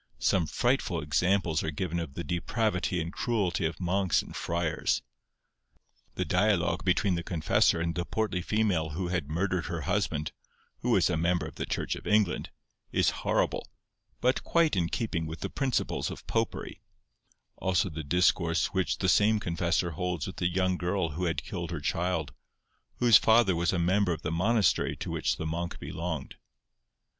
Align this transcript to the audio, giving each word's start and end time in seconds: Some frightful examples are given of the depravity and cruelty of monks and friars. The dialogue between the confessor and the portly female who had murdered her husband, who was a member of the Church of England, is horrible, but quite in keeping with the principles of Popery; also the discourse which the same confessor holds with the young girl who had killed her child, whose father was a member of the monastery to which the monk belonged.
Some 0.17 0.47
frightful 0.47 0.99
examples 0.99 1.61
are 1.61 1.69
given 1.69 1.99
of 1.99 2.15
the 2.15 2.23
depravity 2.23 2.99
and 2.99 3.13
cruelty 3.13 3.67
of 3.67 3.79
monks 3.79 4.23
and 4.23 4.35
friars. 4.35 5.03
The 6.15 6.25
dialogue 6.25 6.83
between 6.83 7.13
the 7.13 7.21
confessor 7.21 7.79
and 7.79 7.93
the 7.93 8.03
portly 8.03 8.41
female 8.41 8.89
who 8.97 9.09
had 9.09 9.29
murdered 9.29 9.67
her 9.67 9.81
husband, 9.81 10.31
who 10.79 10.89
was 10.89 11.07
a 11.11 11.17
member 11.17 11.45
of 11.45 11.53
the 11.53 11.67
Church 11.67 11.93
of 11.93 12.07
England, 12.07 12.49
is 12.91 13.11
horrible, 13.21 13.67
but 14.21 14.43
quite 14.43 14.75
in 14.75 14.89
keeping 14.89 15.27
with 15.27 15.41
the 15.41 15.51
principles 15.51 16.09
of 16.09 16.25
Popery; 16.25 16.81
also 17.57 17.87
the 17.87 18.03
discourse 18.03 18.73
which 18.73 18.97
the 18.97 19.07
same 19.07 19.39
confessor 19.39 19.91
holds 19.91 20.25
with 20.25 20.37
the 20.37 20.49
young 20.49 20.77
girl 20.77 21.09
who 21.09 21.25
had 21.25 21.43
killed 21.43 21.69
her 21.69 21.79
child, 21.79 22.33
whose 22.95 23.17
father 23.17 23.55
was 23.55 23.71
a 23.71 23.77
member 23.77 24.11
of 24.13 24.23
the 24.23 24.31
monastery 24.31 24.95
to 24.95 25.11
which 25.11 25.37
the 25.37 25.45
monk 25.45 25.77
belonged. 25.77 26.37